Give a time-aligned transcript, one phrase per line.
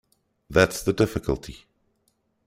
[0.49, 1.65] That's the difficulty.